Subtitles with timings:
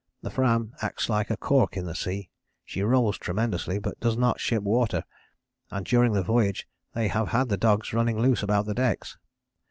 [0.23, 2.31] The Fram acts like a cork in the sea;
[2.65, 5.03] she rolls tremendously but does not ship water,
[5.69, 9.19] and during the voyage they have had the dogs running loose about the decks.